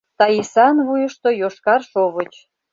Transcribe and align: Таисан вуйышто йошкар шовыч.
Таисан 0.19 0.75
вуйышто 0.85 1.29
йошкар 1.41 1.81
шовыч. 1.91 2.33